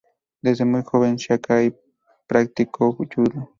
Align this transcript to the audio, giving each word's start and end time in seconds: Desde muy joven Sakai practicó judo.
Desde 0.41 0.65
muy 0.65 0.81
joven 0.83 1.19
Sakai 1.19 1.77
practicó 2.25 2.91
judo. 2.93 3.49